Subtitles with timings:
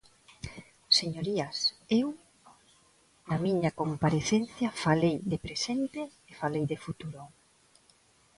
[0.99, 1.57] Señorías,
[1.99, 2.07] eu,
[3.29, 7.21] na miña comparecencia, falei de presente e falei de futuro.